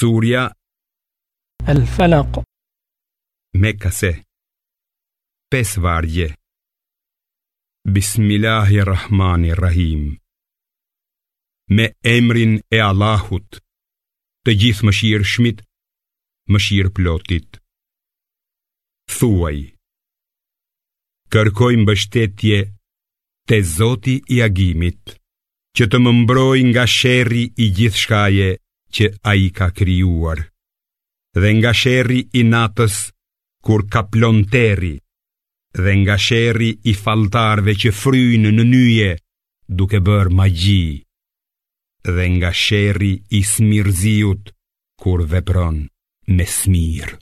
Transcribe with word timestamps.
Surja 0.00 0.40
El 1.72 1.78
Falak 1.96 2.32
Mekase 3.62 4.10
Pes 5.50 5.70
vargje 5.84 6.26
Bismillahirrahmanirrahim 7.96 10.02
Me 11.76 11.86
emrin 12.16 12.52
e 12.76 12.78
Allahut 12.88 13.50
Të 14.44 14.50
gjithë 14.64 14.84
më 14.86 14.92
shirë 15.00 15.26
shmit 15.32 15.58
Më 16.52 16.58
shirë 16.66 16.90
plotit 17.00 17.50
Thuaj 19.16 19.56
Kërkojmë 21.36 21.86
bështetje 21.88 22.58
Te 23.48 23.56
zoti 23.78 24.16
i 24.28 24.30
agimit 24.50 25.02
Që 25.76 25.84
të 25.88 25.96
më 26.04 26.10
mbroj 26.20 26.58
nga 26.70 26.84
sherri 26.98 27.44
i 27.46 27.48
gjithë 27.72 27.72
shkaje 27.72 27.72
gjithë 27.80 28.02
shkaje 28.04 28.50
që 28.96 29.08
a 29.30 29.32
i 29.44 29.48
ka 29.58 29.68
kryuar 29.78 30.38
Dhe 31.42 31.50
nga 31.58 31.72
sheri 31.82 32.20
i 32.40 32.42
natës 32.54 32.94
kur 33.66 33.82
ka 33.92 34.02
plon 34.12 34.38
teri 34.54 34.94
Dhe 35.84 35.92
nga 36.02 36.16
sheri 36.26 36.70
i 36.90 36.94
faltarve 37.04 37.74
që 37.82 37.92
frynë 38.00 38.50
në 38.56 38.64
nyje 38.72 39.10
duke 39.80 40.00
bërë 40.08 40.34
magji 40.40 40.86
Dhe 42.14 42.26
nga 42.36 42.50
sheri 42.64 43.12
i 43.38 43.42
smirziut 43.52 44.44
kur 45.02 45.22
vepron 45.34 45.78
me 46.36 46.48
smirë 46.58 47.14